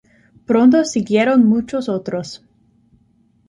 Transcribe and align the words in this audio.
Pronto 0.47 0.83
siguieron 0.83 1.45
muchos 1.45 1.87
otros. 1.87 2.43